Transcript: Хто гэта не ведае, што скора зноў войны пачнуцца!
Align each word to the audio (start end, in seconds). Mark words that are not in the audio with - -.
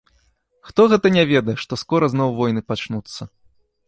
Хто 0.69 0.85
гэта 0.93 1.11
не 1.17 1.25
ведае, 1.31 1.55
што 1.63 1.79
скора 1.81 2.05
зноў 2.13 2.33
войны 2.39 2.61
пачнуцца! 2.71 3.21